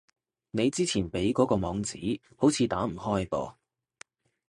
[0.49, 3.53] 你之前畀嗰個網址，好似打唔開噃